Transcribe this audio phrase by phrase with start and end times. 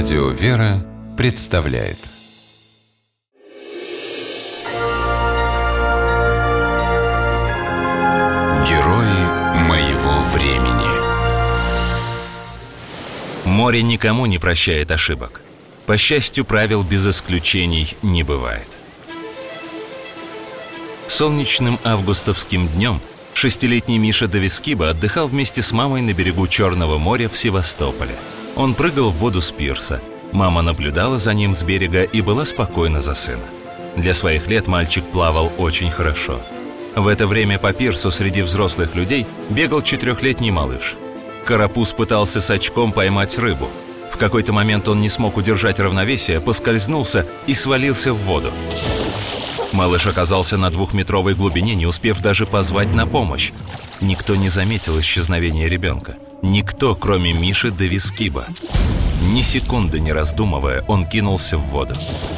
[0.00, 1.98] Радио «Вера» представляет
[8.68, 10.86] Герои моего времени
[13.44, 15.40] Море никому не прощает ошибок.
[15.86, 18.68] По счастью, правил без исключений не бывает.
[21.08, 23.00] Солнечным августовским днем
[23.34, 28.14] шестилетний Миша Давискиба отдыхал вместе с мамой на берегу Черного моря в Севастополе–
[28.58, 30.02] он прыгал в воду с пирса.
[30.32, 33.44] Мама наблюдала за ним с берега и была спокойна за сына.
[33.96, 36.40] Для своих лет мальчик плавал очень хорошо.
[36.96, 40.96] В это время по пирсу среди взрослых людей бегал четырехлетний малыш.
[41.44, 43.68] Карапуз пытался с очком поймать рыбу.
[44.10, 48.50] В какой-то момент он не смог удержать равновесие, поскользнулся и свалился в воду.
[49.72, 53.52] Малыш оказался на двухметровой глубине, не успев даже позвать на помощь.
[54.00, 56.16] Никто не заметил исчезновения ребенка.
[56.42, 58.46] Никто, кроме Миши Девискиба.
[59.28, 61.94] Ни секунды не раздумывая, он кинулся в воду.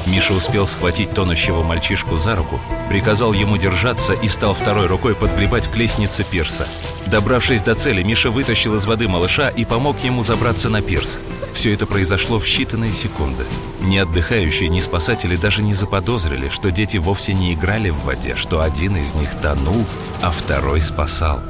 [0.07, 5.69] Миша успел схватить тонущего мальчишку за руку, приказал ему держаться и стал второй рукой подгребать
[5.69, 6.67] к лестнице пирса.
[7.07, 11.17] Добравшись до цели, Миша вытащил из воды малыша и помог ему забраться на пирс.
[11.55, 13.45] Все это произошло в считанные секунды.
[13.81, 18.63] Ни отдыхающие, ни спасатели даже не заподозрили, что дети вовсе не играли в воде, что
[18.63, 19.87] один из них тонул,
[20.23, 21.41] а второй спасал.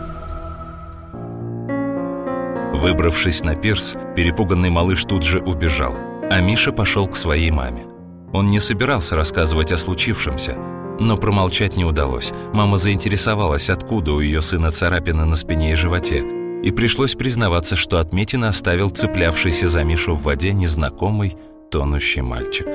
[2.80, 5.94] Выбравшись на пирс, перепуганный малыш тут же убежал,
[6.30, 7.84] а Миша пошел к своей маме.
[8.32, 10.56] Он не собирался рассказывать о случившемся,
[10.98, 12.32] но промолчать не удалось.
[12.54, 16.24] Мама заинтересовалась, откуда у ее сына царапины на спине и животе,
[16.62, 21.36] и пришлось признаваться, что отметина оставил цеплявшийся за Мишу в воде незнакомый
[21.70, 22.66] тонущий мальчик.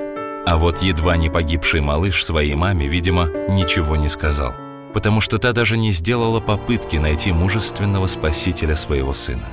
[0.45, 4.53] А вот едва не погибший малыш своей маме, видимо, ничего не сказал,
[4.93, 9.45] потому что та даже не сделала попытки найти мужественного спасителя своего сына.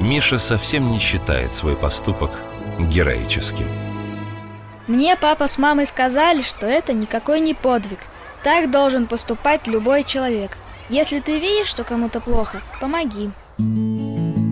[0.00, 2.30] Миша совсем не считает свой поступок
[2.78, 3.66] героическим.
[4.86, 8.00] Мне папа с мамой сказали, что это никакой не подвиг.
[8.44, 10.58] Так должен поступать любой человек.
[10.88, 13.30] Если ты видишь, что кому-то плохо, помоги.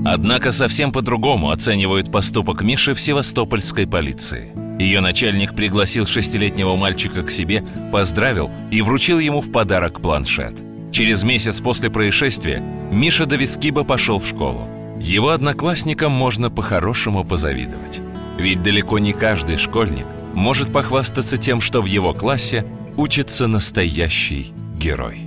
[0.05, 4.53] Однако совсем по-другому оценивают поступок Миши в севастопольской полиции.
[4.81, 10.55] Ее начальник пригласил шестилетнего мальчика к себе, поздравил и вручил ему в подарок планшет.
[10.91, 12.59] Через месяц после происшествия
[12.91, 14.69] Миша Давискиба пошел в школу.
[15.01, 18.01] Его одноклассникам можно по-хорошему позавидовать.
[18.39, 22.65] Ведь далеко не каждый школьник может похвастаться тем, что в его классе
[22.97, 25.21] учится настоящий герой.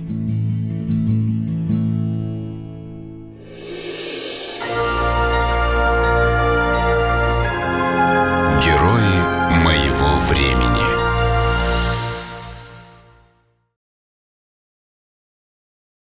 [8.64, 10.87] Герои моего времени.